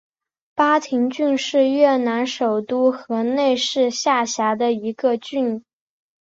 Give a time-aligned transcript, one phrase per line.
[0.55, 5.63] 巴亭郡是越南首都河内市下辖的一个郡。